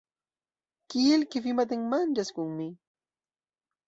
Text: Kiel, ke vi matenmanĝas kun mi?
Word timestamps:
Kiel, 0.93 1.25
ke 1.35 1.41
vi 1.47 1.53
matenmanĝas 1.59 2.31
kun 2.39 2.49
mi? 2.55 2.65